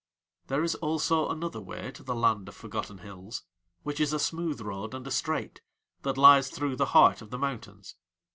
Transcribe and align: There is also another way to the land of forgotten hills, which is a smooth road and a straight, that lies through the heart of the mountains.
There 0.47 0.63
is 0.63 0.73
also 0.73 1.29
another 1.29 1.61
way 1.61 1.91
to 1.91 2.01
the 2.01 2.15
land 2.15 2.47
of 2.47 2.55
forgotten 2.55 2.97
hills, 2.97 3.43
which 3.83 3.99
is 3.99 4.13
a 4.13 4.17
smooth 4.19 4.59
road 4.59 4.95
and 4.95 5.05
a 5.05 5.11
straight, 5.11 5.61
that 6.01 6.17
lies 6.17 6.49
through 6.49 6.77
the 6.77 6.87
heart 6.97 7.21
of 7.21 7.29
the 7.29 7.37
mountains. 7.37 7.95